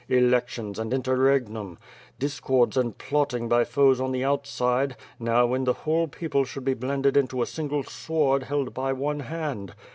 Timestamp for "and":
0.79-0.95, 2.75-2.97